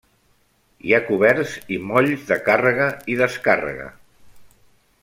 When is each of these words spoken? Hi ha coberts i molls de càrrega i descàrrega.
Hi 0.87 0.95
ha 0.97 1.01
coberts 1.09 1.53
i 1.75 1.79
molls 1.91 2.25
de 2.33 2.39
càrrega 2.49 2.89
i 3.17 3.21
descàrrega. 3.25 3.89